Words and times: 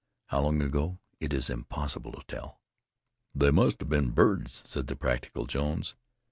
How 0.29 0.41
long 0.41 0.63
ago, 0.63 0.97
it 1.19 1.31
is 1.31 1.47
impossible 1.51 2.13
to 2.13 2.23
tell." 2.27 2.59
"They 3.35 3.51
must 3.51 3.79
have 3.81 3.89
been 3.89 4.09
birds," 4.09 4.63
said 4.65 4.87
the 4.87 4.95
practical 4.95 5.45
Jones. 5.45 5.93